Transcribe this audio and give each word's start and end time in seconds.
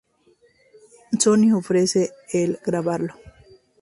Sony 1.19 1.53
ofrece 1.55 2.09
el 2.33 2.57
"grabarlo". 2.65 3.13